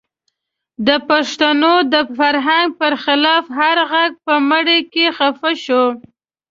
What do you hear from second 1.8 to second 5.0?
د فرهنګ پر خلاف هر غږ په مرۍ